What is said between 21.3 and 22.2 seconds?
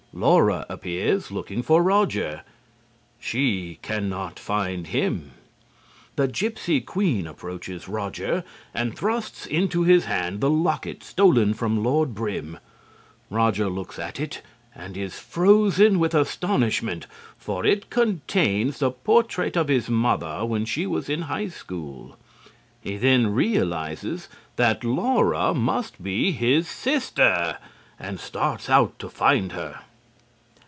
high school.